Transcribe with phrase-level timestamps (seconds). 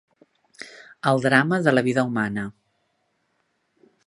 [1.11, 2.47] El drama de la vida humana.